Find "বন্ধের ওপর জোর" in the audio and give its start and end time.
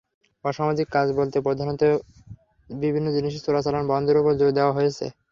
3.87-4.51